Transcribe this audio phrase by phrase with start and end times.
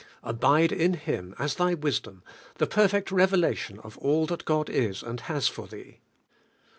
[0.23, 2.23] Abide in Him as thy wisdom,
[2.55, 5.99] the perfect revelation of all that God is and has for thee.